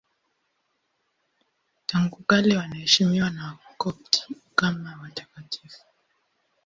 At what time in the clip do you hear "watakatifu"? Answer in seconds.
5.03-5.81